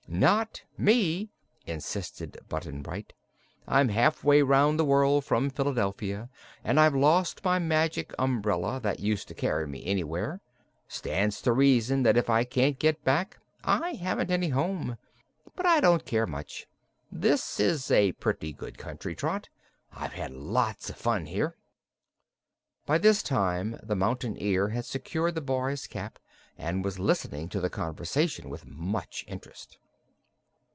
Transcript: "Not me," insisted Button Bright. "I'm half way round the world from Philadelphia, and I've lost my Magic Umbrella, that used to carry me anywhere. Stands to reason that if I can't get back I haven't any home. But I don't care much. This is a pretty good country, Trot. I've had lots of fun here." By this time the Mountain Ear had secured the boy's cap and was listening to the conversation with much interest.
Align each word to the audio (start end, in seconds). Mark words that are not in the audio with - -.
"Not 0.13 0.63
me," 0.77 1.29
insisted 1.65 2.37
Button 2.49 2.81
Bright. 2.81 3.13
"I'm 3.65 3.87
half 3.87 4.25
way 4.25 4.41
round 4.41 4.77
the 4.77 4.83
world 4.83 5.23
from 5.23 5.49
Philadelphia, 5.49 6.29
and 6.65 6.81
I've 6.81 6.93
lost 6.93 7.45
my 7.45 7.59
Magic 7.59 8.13
Umbrella, 8.19 8.81
that 8.81 8.99
used 8.99 9.29
to 9.29 9.33
carry 9.33 9.65
me 9.67 9.85
anywhere. 9.85 10.41
Stands 10.89 11.41
to 11.43 11.53
reason 11.53 12.03
that 12.03 12.17
if 12.17 12.29
I 12.29 12.43
can't 12.43 12.77
get 12.77 13.05
back 13.05 13.39
I 13.63 13.93
haven't 13.93 14.31
any 14.31 14.49
home. 14.49 14.97
But 15.55 15.65
I 15.65 15.79
don't 15.79 16.05
care 16.05 16.27
much. 16.27 16.67
This 17.09 17.57
is 17.57 17.89
a 17.89 18.11
pretty 18.11 18.51
good 18.51 18.77
country, 18.77 19.15
Trot. 19.15 19.47
I've 19.93 20.13
had 20.13 20.33
lots 20.33 20.89
of 20.89 20.97
fun 20.97 21.25
here." 21.25 21.55
By 22.85 22.97
this 22.97 23.23
time 23.23 23.79
the 23.81 23.95
Mountain 23.95 24.35
Ear 24.41 24.69
had 24.69 24.83
secured 24.83 25.35
the 25.35 25.41
boy's 25.41 25.87
cap 25.87 26.19
and 26.57 26.83
was 26.83 26.99
listening 26.99 27.47
to 27.47 27.61
the 27.61 27.69
conversation 27.69 28.49
with 28.49 28.65
much 28.65 29.23
interest. 29.25 29.77